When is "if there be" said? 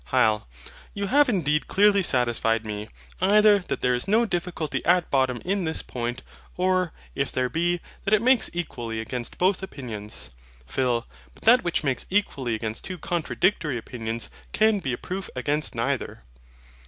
7.13-7.79